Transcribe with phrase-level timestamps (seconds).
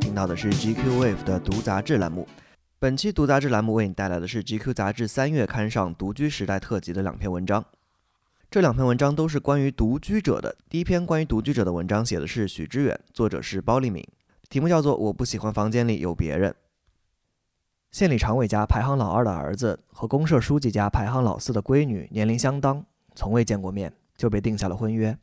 [0.00, 2.26] 听到的是 GQ Wave 的读杂志栏目。
[2.78, 7.62] 本期读杂志栏目为你带来的是 GQ 杂志三月刊上独居时代特辑的两篇文章。
[8.50, 10.56] 这两篇文章都是关于独居者的。
[10.68, 14.02] 第一篇关于独居者的文章写的是许知远，作者是包立敏，
[14.48, 16.50] 题目叫做《我不喜欢房间里有别人》。
[17.92, 25.16] 县里常委家排行老二的儿子和公社书记家排行老四的闺女年龄相当，从未见过面就被定下了婚约。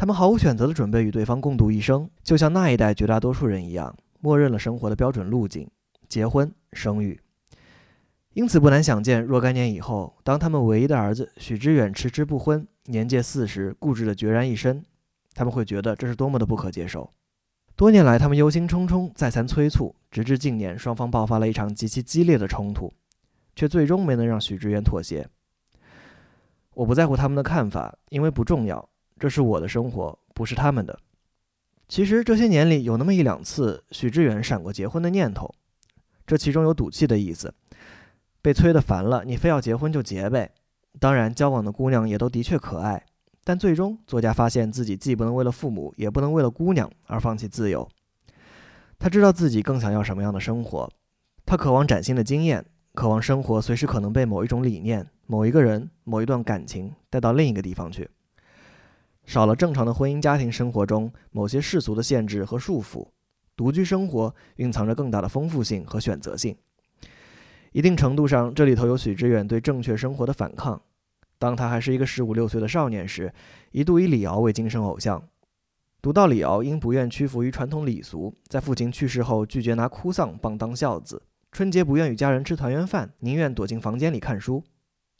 [0.00, 5.68] 他们毫无选择地准备与对方共度一生，就像那一代绝大多数人一样，默认了生活的标准路径：
[6.08, 7.20] 结婚、生育。
[8.32, 14.84] 因此，不难想见，若干年以后，当他们唯一的儿子许知远迟迟不婚，年届四十，固执的孑然一身，
[15.34, 17.12] 他们会觉得这是多么的不可接受。
[17.74, 22.92] 多年来，他们忧心忡忡，再三催促，直至近年，双方爆发了一场极其激烈的冲突，
[23.56, 25.28] 却最终没能让许知远妥协。
[26.74, 28.88] 我不在乎他们的看法，因为不重要。
[29.18, 30.98] 这是我的生活，不是他们的。
[31.88, 35.54] 其实这些年里，有那么一两次，许志远闪过结婚的念头，
[36.26, 37.52] 这其中有赌气的意思。
[38.40, 40.52] 被催得烦了，你非要结婚就结呗。
[41.00, 43.04] 当然，交往的姑娘也都的确可爱，
[43.42, 47.88] 但最终作家发现自己既不能为了父母，也不能为了姑娘而放弃自由。
[48.98, 50.90] 他知道自己更想要什么样的生活，
[51.46, 58.08] 他渴望崭新的经验，渴望生活随时可能被某一种理念、某一个人、某一段感情带到另一个地方去。
[59.28, 63.06] 少了正常的婚姻家庭生活中某些世俗的限制和束缚，
[63.54, 66.56] 独居生活蕴藏着更大的丰富性和选择性。
[67.72, 70.80] 一定程度上，这里头有许知远对正确生活的反抗。
[71.38, 73.30] 当他还是一个十五六岁的少年时，
[73.70, 75.22] 一度以李敖为精神偶像。
[76.00, 81.20] 读到李敖因不愿屈服于传统礼俗，在父亲去世后拒绝拿哭丧棒当孝子，
[81.52, 84.64] 春节不愿与家人吃团圆饭，宁愿躲进房间里看书。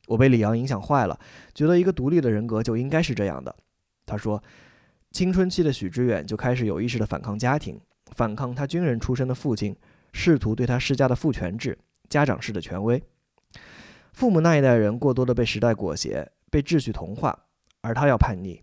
[0.06, 1.20] 我被李敖影响坏了，
[1.52, 3.54] 觉得一个独立的人格就应该是这样的。
[4.08, 4.42] 他说，
[5.12, 7.78] 青春期的许知远就开始有意识地反抗家庭，
[8.16, 9.76] 反抗他军人出身的父亲
[10.12, 13.02] 试图对他施加的父权制、家长式的权威。
[14.12, 17.38] 父母那一代人过多的被时代裹挟，被秩序同化，
[17.82, 18.62] 而他要叛逆。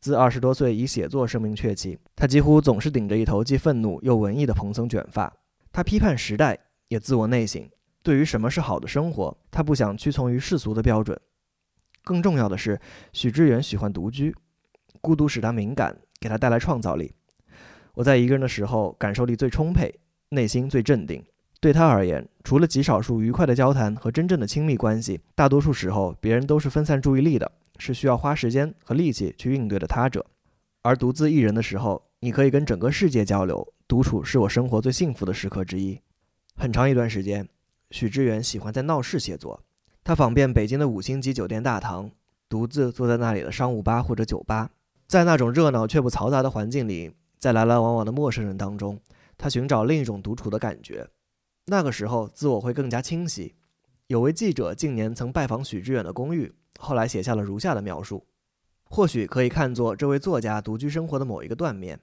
[0.00, 5.32] 自二十多岁以写作声名鹊起，他几乎总是顶着一头既愤怒又文艺的蓬松卷发。
[5.72, 6.58] 他批判时代，
[6.88, 7.66] 也自我内省。
[8.02, 11.18] 对于什么是好的生活，他不想屈从于世俗的标准。
[12.02, 12.78] 更重要的是，
[13.14, 14.36] 许知远喜欢独居。
[15.04, 17.12] 孤独使他敏感，给他带来创造力。
[17.92, 20.00] 我在一个人的时候，感受力最充沛，
[20.30, 21.22] 内心最镇定。
[21.60, 30.24] 对他而言，除了极少数愉快的交谈和真正的亲密关系，大多数时候别人都是分散注意力的，是需要花时间和力气去应对的他者。
[30.80, 33.74] 而独自一人的时候，你可以跟整个世界交流。
[33.86, 36.00] 独处是我生活最幸福的时刻之一。
[36.56, 37.46] 很长一段时间，
[37.90, 39.62] 许知远喜欢在闹市写作。
[40.02, 42.10] 他访遍北京的五星级酒店大堂，
[42.48, 44.70] 独自坐在那里的商务吧或者酒吧。
[45.06, 49.00] 在那种热闹却不嘈杂的环境里，在来来往往的陌生人当中，
[49.36, 51.08] 他寻找另一种独处的感觉。
[51.66, 53.54] 那个时候，自我会更加清晰。
[54.08, 58.26] 有位记者近年曾拜访许知远的公寓，后来写下了如下的描述，
[58.84, 62.00] 或许可以看作这位作家独居生活的某一个断面。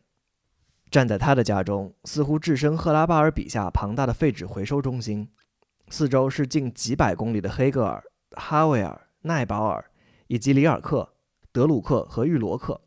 [0.89, 5.29] 站在他的家中，似乎置身赫拉巴尔笔下庞大的废纸回收中心，
[5.89, 9.91] 四周是近几百公里的黑格尔、哈维尔、奈保尔
[10.27, 11.13] 以及里尔克、
[11.51, 12.81] 德鲁克和玉罗克。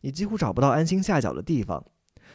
[0.00, 1.84] 你几乎找不到安心下脚的地方。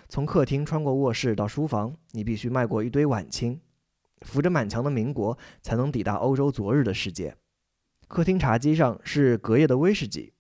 [0.08, 3.62] 从客厅穿过卧室到书房，你必须迈过一堆晚清，
[4.22, 7.36] 扶着满墙的民国，才能抵达欧洲昨日的世界。
[8.08, 10.34] 客厅茶几上是隔夜的威士忌，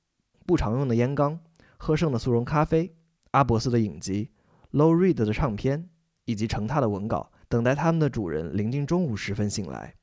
[0.45, 1.39] 不常用的烟缸，
[1.77, 2.95] 喝剩的速溶咖啡，
[3.31, 4.31] 阿伯斯的影集
[4.71, 5.87] ，Low Reed 的唱片，
[6.25, 9.93] 以及成沓的文稿，等待他们的主人临近中午时分醒来。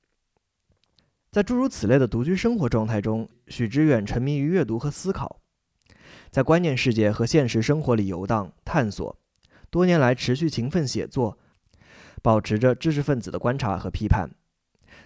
[1.33, 5.41] 在诸如此类的独居生活状态中，许知远沉迷于阅读和思考。
[6.37, 9.19] 在观念世界和现实生活里游荡探索，
[9.71, 11.39] 多年来持续勤奋写作，
[12.21, 14.31] 保持着知识分子的观察和批判。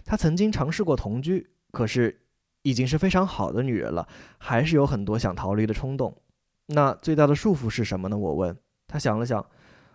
[0.05, 2.23] 他曾经尝试过同居，可是
[2.63, 6.21] 已经是非常好的女人了，还是有很多想逃离的冲动。
[6.67, 8.19] 那最大的束缚是什么呢？
[8.19, 9.47] 我问他，想了想，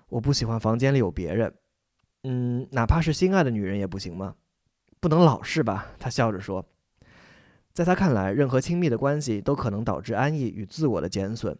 [0.08, 1.54] 我不喜欢房间里有别人。
[2.24, 4.36] 嗯，哪怕是心爱的女人也不行吗？
[5.02, 5.88] 不能老是吧？
[6.00, 6.66] 他笑着说。
[7.76, 11.56] 在他看来，任何亲密的关系都可能导致安逸与自我的减损。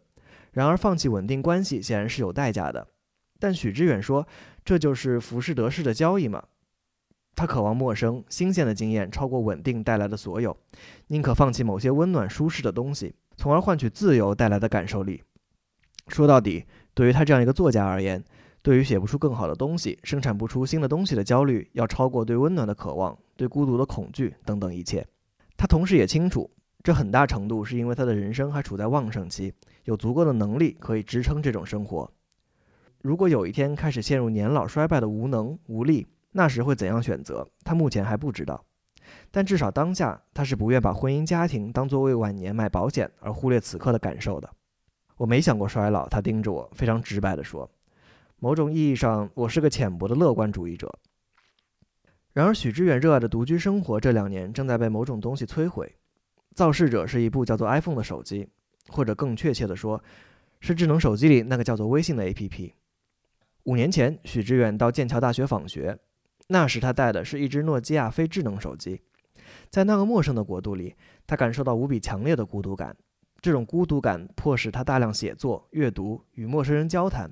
[0.54, 2.88] 然而，放弃稳定关系显然是有代价的。
[3.38, 4.26] 但许知远说
[4.64, 6.42] ：“这就是浮士德式的交易嘛。”
[7.36, 10.56] 他渴望陌生、新鲜的经验超过稳定带来的所有，
[11.08, 15.22] 宁可放弃某些温暖舒适的东西，从而换取自由带来的感受力。
[16.08, 16.64] 说到底，
[16.94, 18.24] 对于他这样一个作家而言，
[18.62, 25.06] 对于写不出更好的东西、生产不出新的东西的焦虑，要超过对温暖的渴望、对孤独的恐惧等等一切。
[25.58, 26.50] 他同时也清楚，
[26.84, 29.54] 这很大程度是因为他的人生还处在旺盛期，
[29.86, 32.12] 有足够的能力可以支撑这种生活。
[33.02, 37.48] 如果有一天开始陷入年老衰败的无能无力，那时会怎样选择？
[37.64, 38.64] 他目前还不知道。
[39.30, 44.50] 但至少当下，他是不愿把婚姻家庭当作为晚年买保险而忽略此刻的感受的。
[45.18, 47.70] 我没想过衰老，他盯着我，非常直白地说
[48.40, 50.92] ：“某种意义上，我是个浅薄的乐观主义者。”
[52.36, 55.96] 然而，许知远热爱的独居生活这两年正在被某种东西摧毁。
[56.54, 58.50] 造势者是一部叫做 iPhone 的手机，
[58.90, 60.04] 或者更确切地说，
[60.60, 62.74] 是智能手机里那个叫做微信的 APP。
[63.64, 65.98] 五年前，许知远到剑桥大学访学，
[66.50, 69.00] 那时他带的是一只诺基亚非智能手机。
[69.70, 70.94] 在那个陌生的国度里，
[71.26, 72.94] 他感受到无比强烈的孤独感。
[73.40, 77.32] 这种孤独感迫使他大量写作、阅读、与陌生人交谈。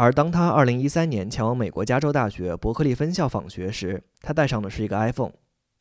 [0.00, 5.32] 而当他2013年前往美国加州大学伯克利分校访学时，他带上的是一个 iPhone。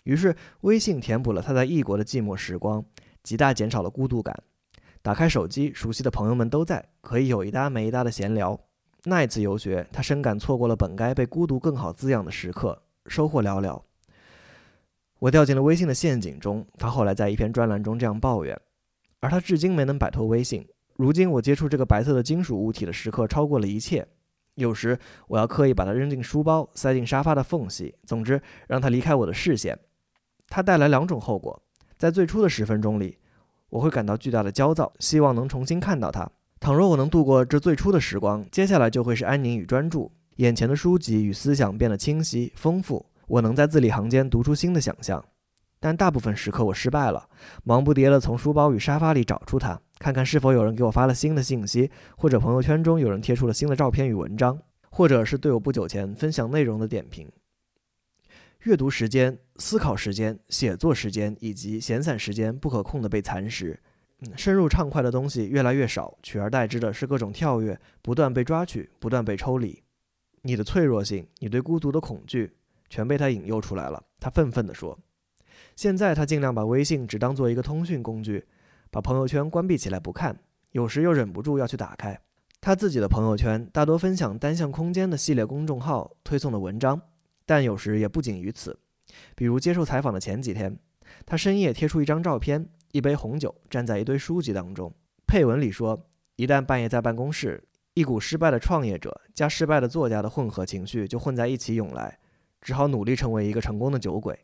[0.03, 2.83] 于是，微信填补了他在异国的寂寞时光，
[3.23, 4.37] 极大减少了孤独感。
[5.01, 8.59] 打开手机，熟悉的朋友们都在，可以有一搭没一搭的闲聊。
[9.05, 13.81] 那一次游学，他深感错过了本该被孤独更好滋养的时刻，收获寥寥。
[15.19, 18.59] 我掉进了微信的陷阱中，他后来在一篇专栏中这样抱怨。
[19.21, 20.67] 而他至今没能摆脱微信。
[20.99, 24.05] 如今我接触这个白色的金属物体的时刻超过了一切。
[24.55, 24.99] 有时
[25.29, 29.79] 我要刻意把它扔进书包，塞进沙发的缝隙，总之让它离开我的视线。
[30.49, 31.63] 它带来两种后果：
[31.97, 33.17] 在最初的十分钟里，
[33.69, 36.29] 我会感到巨大的焦躁，希望能重新看到它。
[36.59, 40.11] 倘若我能度过这最初的时光，接下来就会是安宁与专注。
[40.35, 45.23] 眼前的书籍与思想变得清晰丰富，我能在字里行间读出新的想象。
[45.79, 47.29] 但大部分时刻我失败了，
[47.63, 54.57] 忙不迭地从书包与沙发里找出它，看看是否有人给我发了新的信息，或者朋友圈中有人贴出了新的照片与文章，
[54.89, 57.29] 或者是对我不久前分享内容的点评。
[58.63, 63.79] 阅读时间、思考时间、写作时间以及闲散时间不可控的被蚕食。
[64.35, 69.81] 深入畅快的东西越来越少，取而代之的是各种跳跃，不断被抓取，不断被抽离。
[70.41, 72.51] 你的脆弱性，你对孤独的恐惧，
[72.89, 74.03] 全被他引诱出来了。
[74.19, 74.99] 他愤愤地说
[75.77, 78.45] ：“现在他尽量把微信只当做一个通讯工具，
[78.91, 80.39] 把朋友圈关闭起来不看，
[80.71, 82.19] 有时又忍不住要去打开。
[82.61, 87.01] 他自己的朋友圈大多分享单向空间的系列公众号推送的文章，
[87.45, 88.79] 但有时也不仅于此。
[89.35, 90.77] 比如接受采访的前几天，
[91.25, 94.91] 他深夜贴出一张照片。”一杯红酒站在一堆书籍当中，
[95.27, 96.07] 配文里说
[96.37, 97.63] ：“一旦半夜在办公室，
[97.93, 102.17] 一股失败的创业者加失败的作家的混合情绪就混在一起涌来，
[102.59, 104.39] 只好努力成为一个成功的酒鬼。”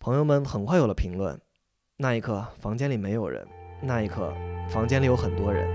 [0.00, 1.40] 朋友们很快有了评论。
[1.98, 3.46] 那一刻，房间里没有人；
[3.82, 4.32] 那一刻，
[4.68, 5.66] 房间里有很多人。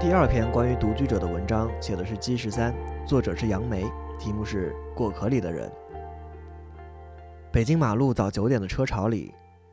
[0.00, 2.74] 第二篇关于独居者的文章写的是 G 十三，
[3.06, 3.84] 作者是杨梅，
[4.18, 5.70] 题目是《果壳里的人》。
[7.52, 9.32] 北京马路早九点的车潮里，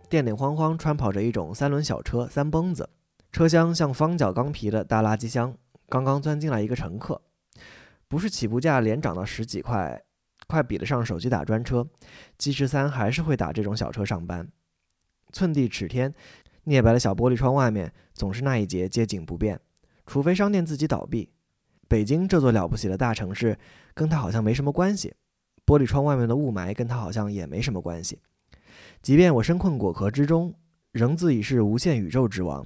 [0.10, 2.90] 电电慌慌穿跑着一种三轮小车三蹦子，
[3.32, 5.56] 车厢像方角钢皮的大垃圾箱。
[5.88, 7.22] 刚刚钻进来一个乘客，
[8.08, 10.02] 不是起步价连涨到十几块，
[10.48, 11.88] 快比得上手机打专车。
[12.38, 14.48] 基十三还是会打这种小车上班。
[15.32, 16.14] 寸地尺天，
[16.64, 19.60] 镍白的小玻璃窗外面总是那一节街景不变。
[20.08, 21.30] 除非商店自己倒闭，
[21.88, 23.58] 北京这座了不起的大城市
[23.94, 25.14] 跟他好像没什么关系。
[25.66, 28.20] 玻璃窗外面的雾霾跟他好像也没什么关系。
[29.06, 30.52] 即便我身困果壳之中，
[30.92, 32.66] 仍自以是无限宇宙之王。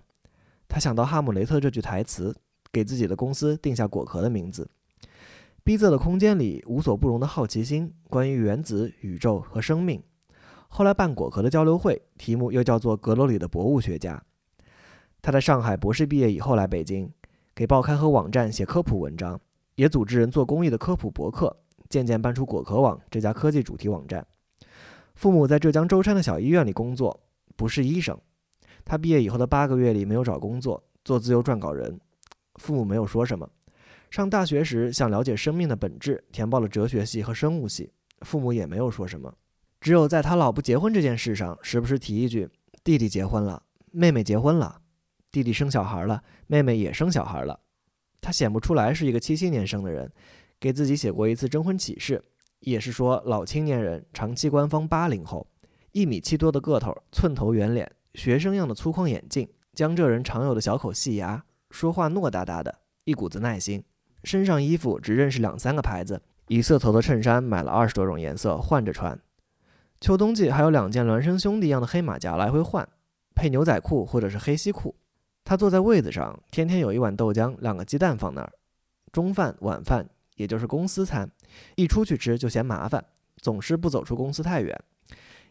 [0.70, 2.34] 他想到哈姆雷特这句台词，
[2.72, 4.66] 给自己的公司定下果壳的名字。
[5.66, 10.02] 逼仄的空间里，无所不容的好奇心，关于原子、宇宙和生命。
[10.70, 14.24] 后来办果壳的交流会，题目又叫做阁楼里的博物学家。
[15.22, 17.12] 他在上海博士毕业以后来北京。
[17.54, 19.38] 给报刊和网站写科普文章，
[19.76, 21.54] 也组织人做公益的科普博客，
[21.90, 24.26] 渐渐办出果壳网这家科技主题网站。
[25.20, 27.20] 父母在浙江舟山的小医院里工作，
[27.58, 28.18] 不是医生。
[28.86, 32.00] 他毕业以后的八个月里没有找工作，做自由撰稿人。
[32.56, 33.46] 父母没有说什么。
[34.10, 37.92] 上大学时想了解生命的本质，填报了哲学系和生物系。
[38.22, 39.36] 父母也没有说什么。
[39.82, 42.48] 只有在他老不结婚这件事上，时不时提一句
[42.82, 43.62] ：“弟弟结婚了，
[43.92, 44.80] 妹妹结婚了。”
[45.34, 47.60] 弟弟生小孩了，妹妹也生小孩了。
[48.22, 50.10] 他显不出来是一个七七年生的人，
[50.62, 52.24] 给自己写过一次征婚启事，
[52.60, 55.48] 也是说老青年人，长期官方八零后，
[55.92, 63.84] 一米七多的个头，寸头圆脸，学生样的粗框眼镜，江浙人常有的小口细牙，说话糯哒哒的，一股子耐心。
[64.24, 69.18] 身上衣服只认识两三个牌子，一色头的衬衫买了二十多种颜色换着穿，
[70.02, 72.88] 秋冬季还有两件孪生兄弟一样的黑马甲来回换，
[73.34, 74.96] 配牛仔裤或者是黑西裤。
[75.46, 78.52] 他坐在位子上，天天有一碗豆浆，两个鸡蛋放那儿。
[79.12, 80.08] 中饭、晚饭
[80.40, 81.30] 也就是公司餐，
[81.76, 83.04] 一出去吃就嫌麻烦，
[83.42, 84.74] 总是不走出公司太远。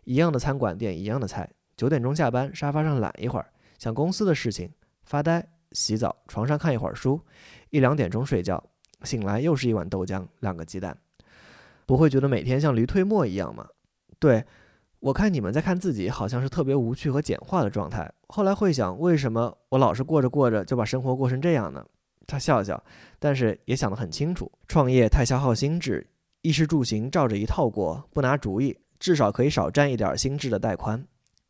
[0.04, 4.72] 一样的餐馆点一样的菜，九点钟下班，沙发上懒一会儿，想公司的事情，
[5.04, 7.20] 发呆、洗澡，床上看一会儿书，
[7.68, 8.64] 一两点钟睡觉，
[9.02, 10.96] 醒来又是一碗豆浆，两个鸡蛋。
[11.84, 13.66] 不会觉得每天像驴推磨一样吗？
[14.18, 14.42] 对，
[15.00, 18.10] 我看你们在看自己，好像是特别无趣和简化的状态。
[18.28, 21.84] 后来会想，为什么我老是过着过着就把生活过成这样呢？
[22.28, 22.80] 他笑笑，
[23.18, 26.06] 但是也想得很清楚，创业太消耗心智，
[26.42, 31.02] 衣食住行照着一套过，不拿主意，至少可以少占一点心智的带宽。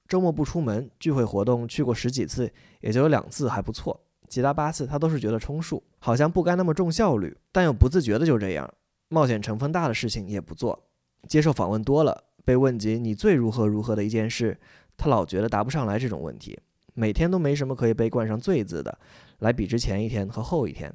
[0.07, 8.73] 周末不出门，聚会活动去过十几次，也就有两次还不错，其他八次他都是觉得充数，好像不该那么重效率，但又不自觉的就这样。
[9.09, 10.89] 冒险成分大的事情也不做，
[11.27, 14.59] 接受访问多了，被问及你最如何如何的一件事，
[14.97, 16.59] 他老觉得答不上来这种问题。
[16.95, 18.99] 每天都没什么可以被冠上“最”字的，
[19.39, 20.93] 来比之前一天和后一天。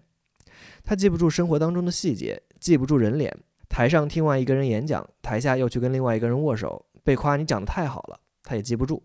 [0.83, 3.35] 他记不住生活当中的细节，记不住人脸。
[3.69, 9.01] 台上听完一个人演讲，台下又去跟另外一个人握手，被夸你讲得太好了，他也记不住。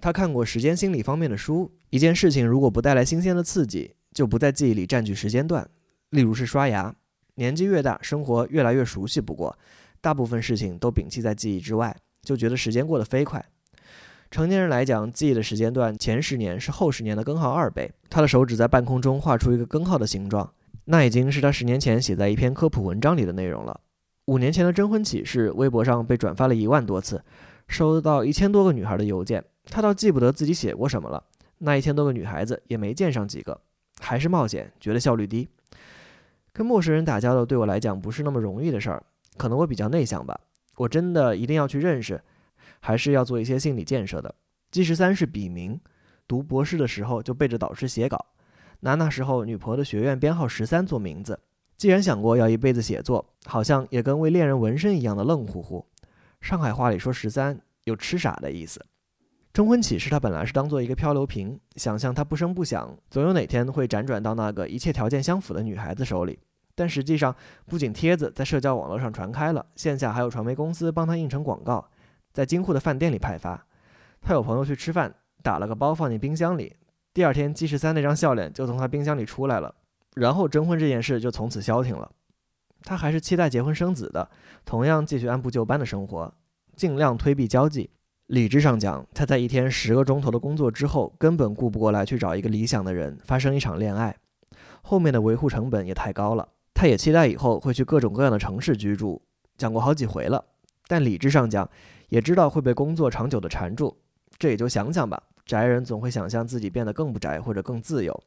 [0.00, 5.66] 他看过时间心理方面的书，一件事情如果不带来新鲜的刺激，就不在记忆里占据时间段。
[6.10, 6.94] 例如是刷牙，
[7.36, 9.58] 年纪越大，生活越来越熟悉，不过
[10.02, 13.42] 大部分事情都摒弃在记忆之外，就觉得时间过得飞快。
[14.30, 17.90] 成年人来讲，记忆的时间段前十年是后十年的根号二倍。
[18.10, 20.52] 他的手指在半空中画出一个根号的形状，
[20.86, 23.80] 那已经是他十年前写在一篇科普文章里的内容了。
[24.26, 27.22] 五年前的征婚启事，微博上被转发了一万多次，
[27.68, 29.42] 收到一千多个女孩的邮件。
[29.64, 31.22] 他倒记不得自己写过什么了，
[31.58, 33.60] 那一千多个女孩子也没见上几个，
[34.00, 35.48] 还是冒险，觉得效率低。
[36.52, 39.02] 跟陌生人打交道对我来讲不是那么容易的事儿，
[39.36, 40.40] 可能我比较内向吧。
[40.76, 42.20] 我真的一定要去认识。
[42.80, 44.34] 还是要做一些心理建设的。
[44.70, 45.80] G 十三是笔名，
[46.28, 48.26] 读博士的时候就背着导师写稿，
[48.80, 51.38] 拿那时候女仆的学院编号十三做名字。
[51.76, 55.86] 既然想过要一辈子写作，好像也跟为恋人纹身一样的愣乎乎。
[56.40, 58.84] 上海话里说十三有痴傻的意思。
[59.52, 66.38] 征婚启事他本来是当做一个漂流瓶，想象它不声不响，总有哪天会辗转到那个一切条件相符的女孩子手里。
[66.74, 67.34] 但实际上，
[67.66, 71.88] 不仅帖子在社交网络上传开了，线下还有传媒公司帮他印成广告。
[72.36, 73.66] 在京沪的饭店里派发，
[74.20, 76.76] 他有朋友去吃饭，打了个包放进冰箱里。
[77.14, 79.74] 第二天纪十三那张笑脸就从他冰箱里出来了，
[80.16, 82.12] 然后征婚这件事就从此消停了。
[82.82, 84.28] 他还是期待结婚生子的，
[84.66, 86.30] 同样继续按部就班的生活，
[86.76, 87.88] 尽量推避交际。
[88.26, 94.14] 理智上讲，他在一天十个钟头的工作之后，根本顾不过来去找一个理想的人发生一场恋爱，
[94.82, 96.46] 后面的维护成本也太高了。
[96.74, 99.22] 他也期待以后会去各种各样的城市居住，
[99.56, 100.44] 讲过好几回了。
[100.86, 101.68] 但理智上讲，
[102.08, 103.96] 也知道会被工作长久的缠住，
[104.38, 105.22] 这也就想想吧。
[105.44, 108.22] 宅人总会想象自己变得更不宅或者更自由。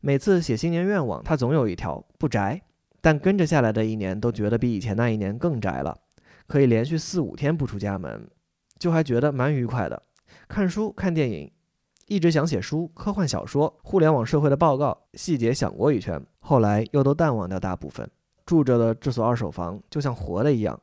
[0.00, 2.62] 每次写新年愿望，他总有一条不宅。
[3.04, 5.98] 但跟着下来的一年都觉得比以前那一年更宅了，
[6.46, 8.30] 可以连续四五天不出家门，
[8.78, 10.00] 就还觉得蛮愉快的。
[10.46, 11.50] 看书、看电影，
[12.06, 18.08] 一直想写书、科幻小说、互联网社会的报告，细节想过一圈，后来又都淡忘掉大部分。
[18.46, 20.80] 住着的这所二手房就像活的一样。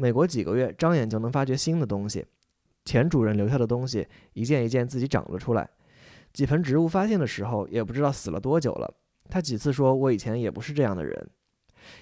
[0.00, 2.24] 美国几个月，张眼就能发掘新的东西。
[2.86, 5.68] 前主人留下的东西，一件一件自己长了出来。
[6.32, 8.90] 几盆植物发现的时候，也不知道死了多久了。
[9.28, 11.28] 他几次说：“我以前也不是这样的人。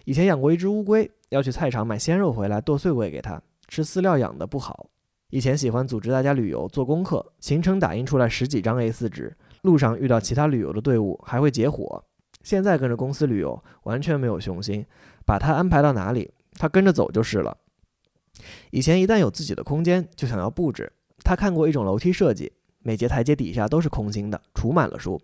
[0.04, 4.88] 以前养过一只乌龟，要去菜场买鲜肉回来剁碎喂给它吃，饲料养的不好。
[5.30, 12.04] 以前喜欢组织大家旅游做功课，行程打印出来十几张 A4 纸，路上遇到其他旅游的队伍还会结伙。
[12.44, 14.86] 现在跟着公司旅游，完全没有雄心，
[15.26, 17.56] 把他安排到哪里，他跟着走就是了。”
[18.70, 20.92] 以前一旦有自己的空间，就想要布置。
[21.24, 25.20] 他看过一种楼梯设计，每节台阶底下都是空心的，储满了书。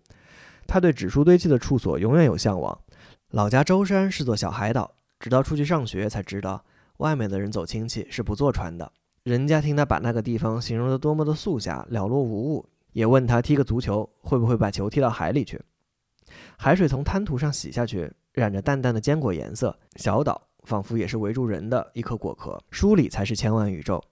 [0.67, 2.79] 他对纸书堆积的处所永远有向往。
[3.31, 4.91] 老家舟山是座小海岛，
[5.21, 6.65] 直到出去上学才知道，
[6.99, 8.91] 外面的人走亲戚是不坐船的。
[9.23, 15.61] 人家听他把那个地方形容得多么的素狭，了落无物，也问他踢个足球会不会把球踢到海里去。
[16.57, 19.79] 海水从滩涂上洗下去，染着淡淡的坚果颜色。
[19.97, 20.41] 小岛。
[20.65, 24.03] 仿佛也是围住人的一颗果壳，书里才是千万宇宙。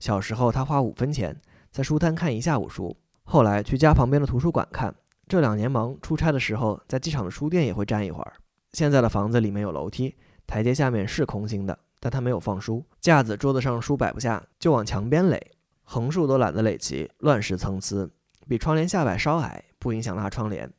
[0.00, 4.94] 小时候，他花五分钱在书摊看一下午书，后来去家旁边的图书馆看。
[5.28, 8.32] 这两年忙出差的时候，在机场的书店也会站一会儿。
[8.72, 10.14] 现在的房子里面有楼梯，
[10.46, 15.40] 台阶下面是空心的，但他没有放书架子，桌子上书摆不下，就往墙边垒，
[15.82, 18.08] 横竖都懒得垒齐，乱石参差，
[18.46, 20.72] 比窗帘下摆稍矮，不影响拉窗帘。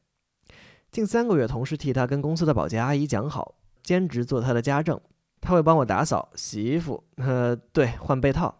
[0.91, 4.97] 近三个月，同事替他跟公司的保洁阿姨讲好，兼职做他的家政。
[5.47, 8.53] 他会帮我打扫、洗衣服，呃，对，换被套。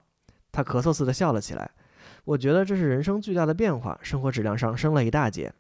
[0.54, 1.70] 他咳嗽似的笑了起来。
[2.24, 5.54] 我觉得这是人生巨大的变化，生活质量上升了一大截。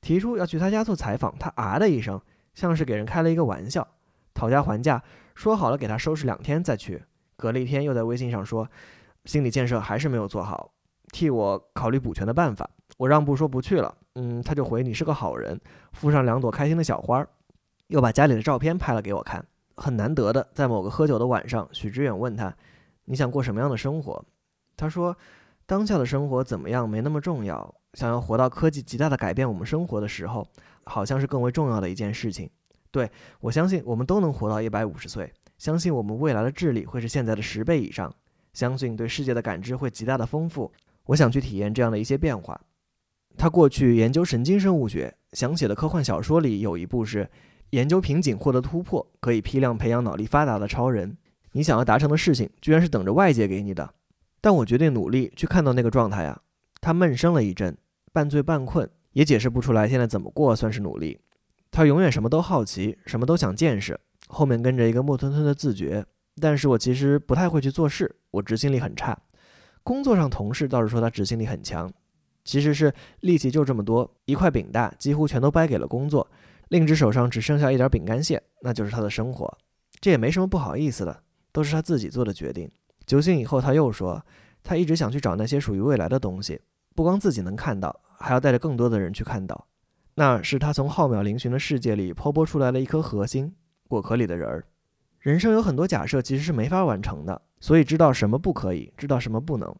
[0.00, 2.18] 提出要去他家做采访，他啊的一声，
[2.54, 3.86] 像是给人开了一个玩笑。
[4.32, 5.02] 讨价还价，
[5.34, 7.04] 说好了给他收拾两天再去。
[7.36, 8.66] 隔了一天又在微信上说，
[9.26, 10.72] 心理建设还是没有做好，
[11.12, 12.70] 替我考虑补全的办法。
[12.96, 15.60] 我让步说不去了，嗯，他就回你是个好人，
[15.92, 17.26] 附上两朵开心的小花，
[17.88, 19.44] 又把家里的照片拍了给我看。
[19.76, 22.54] 很难得的，在某个喝酒的晚上，许知远问他，
[23.04, 24.24] 你想过什么样的生活？
[24.76, 25.16] 他说，
[25.66, 30.46] 当下的生活怎么样没那么重要，想要活到科技极大的改变我们生活的时候，
[30.84, 32.50] 好像是更为重要的一件事情。
[32.90, 38.14] 对我相信，我们都能活到一百五十岁，相信我们未来的智力会是现在的十倍以上，
[38.54, 40.72] 相信对世界的感知会极大的丰富。
[41.04, 42.58] 我想去体验这样的一些变化。
[43.36, 47.28] 他过去研究神经生物学，想写的科幻小说里有一部是
[47.70, 51.16] 研究瓶颈获得突破，可以批量培养脑力发达的超人。
[51.52, 53.94] 你想要达成的事情，居然是等着外界给你的。
[54.40, 56.40] 但我决定努力去看到那个状态啊。
[56.80, 57.76] 他闷声了一阵，
[58.12, 61.18] 半醉半困，也解释不出来现在怎么过算是努力。
[61.70, 66.06] 他永远什么都好奇，什么都想见识，后面跟着一个木吞吞的自觉。
[66.40, 69.18] 但是我其实不太会去做事，我执行力很差。
[69.82, 71.90] 工作上同事倒是说他执行力很强。
[72.44, 76.30] 其实是力气就这么多，一块饼大，几乎全都掰给了工作，
[76.68, 79.56] 另一只手上只剩下一点饼干屑，那就是他的生活。
[80.00, 82.70] 这也没什么不好意思的，都是他自己做的决定。
[83.06, 84.24] 酒醒以后，他又说，
[84.62, 86.60] 他一直想去找那些属于未来的东西，
[86.94, 89.66] 不光自己能看到，还要带着更多的人去看到。
[90.16, 93.54] 那是他从浩渺嶙峋的世界里抛拨出来了一颗核心，
[93.86, 94.64] 果壳里的人儿。
[95.20, 99.74] 人生有很多假设其实是没法完成的，所以知道什么不可以，知道什么不能。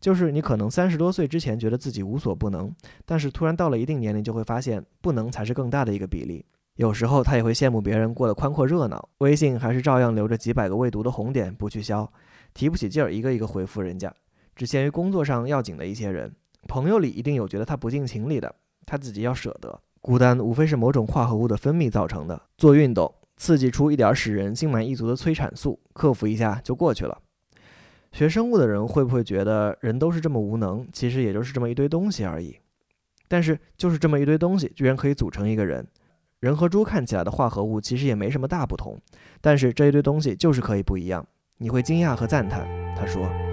[0.00, 2.74] 就是你可能三十多岁之前觉得自己无所不能，
[3.04, 6.44] 但是突然到了一定年龄，就会发现不能才是更大的一个比例。
[6.76, 12.10] 有时候他也会羡慕别人过得宽阔热闹，微信还是照样留着几百个未读的红点不去消，
[12.54, 14.12] 提不起劲儿一个一个回复人家，
[14.56, 16.34] 只限于工作上要紧的一些人。
[16.66, 18.54] 朋友里一定有觉得他不近情理的，
[18.86, 19.80] 他自己要舍得。
[20.00, 27.18] 孤单无非是某种化合物的分泌造成的，做运动刺激出一点使人心满意足的催产素，克服一下就过去了。
[28.12, 30.86] 学生物的人会不会觉得人都是这么无能？
[30.92, 32.56] 其实也就是这么一堆东西而已。
[33.26, 35.86] 但是就是这么一堆东西，居然可以组成一个人。
[36.40, 39.00] 人和猪看起来的化合物其实也没什么大不同，
[39.40, 41.26] 但是这一堆东西就是可以不一样。
[41.56, 42.68] 你会惊讶和赞叹。
[42.94, 43.51] 他说。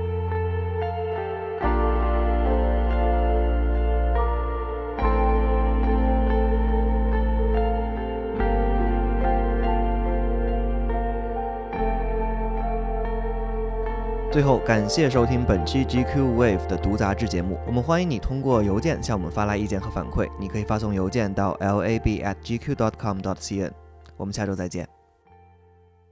[14.32, 17.58] 最后，感谢收听本期 GQ Wave 的读杂志节目。
[17.66, 20.30] 我们欢迎你通过邮件向我们发来意见和反馈。
[20.40, 22.92] 你可以发送邮件到 lab@gq.com.cn。
[24.16, 24.99] 我们下周再见。